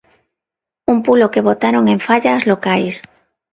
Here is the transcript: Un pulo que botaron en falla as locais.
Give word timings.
Un 0.93 0.97
pulo 1.05 1.31
que 1.33 1.45
botaron 1.49 1.83
en 1.93 1.99
falla 2.07 2.31
as 2.37 2.43
locais. 2.51 2.95